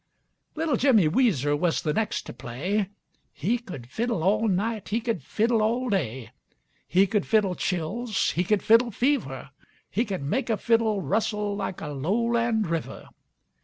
[0.55, 2.89] Little Jimmy Weezer was the next to play;
[3.31, 6.31] He could fiddle all night, he could fiddle all day.
[6.87, 9.51] He could fiddle chills, he could fiddle fever,
[9.91, 13.09] He could make a fiddle rustle like a lowland river.